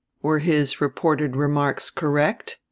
"Were 0.23 0.39
his 0.39 0.81
reported 0.81 1.35
remarks 1.35 1.91
correct?" 1.91 2.57